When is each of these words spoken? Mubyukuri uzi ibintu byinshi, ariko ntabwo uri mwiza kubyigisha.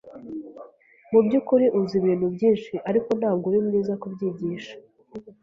Mubyukuri 1.11 1.65
uzi 1.79 1.93
ibintu 2.01 2.25
byinshi, 2.35 2.73
ariko 2.89 3.09
ntabwo 3.19 3.45
uri 3.49 3.59
mwiza 3.67 3.93
kubyigisha. 4.01 4.73